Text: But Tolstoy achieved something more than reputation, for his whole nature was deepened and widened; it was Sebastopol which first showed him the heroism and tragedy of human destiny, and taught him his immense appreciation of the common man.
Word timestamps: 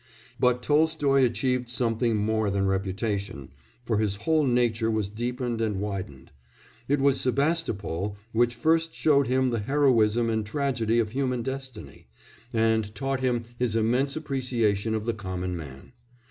But 0.39 0.63
Tolstoy 0.63 1.23
achieved 1.23 1.69
something 1.69 2.15
more 2.17 2.49
than 2.49 2.65
reputation, 2.65 3.49
for 3.85 3.99
his 3.99 4.15
whole 4.15 4.43
nature 4.47 4.89
was 4.89 5.09
deepened 5.09 5.61
and 5.61 5.75
widened; 5.79 6.31
it 6.87 6.99
was 6.99 7.21
Sebastopol 7.21 8.17
which 8.31 8.55
first 8.55 8.95
showed 8.95 9.27
him 9.27 9.51
the 9.51 9.59
heroism 9.59 10.27
and 10.27 10.43
tragedy 10.43 10.97
of 10.97 11.11
human 11.11 11.43
destiny, 11.43 12.07
and 12.51 12.95
taught 12.95 13.19
him 13.19 13.43
his 13.59 13.75
immense 13.75 14.15
appreciation 14.15 14.95
of 14.95 15.05
the 15.05 15.13
common 15.13 15.55
man. 15.55 15.93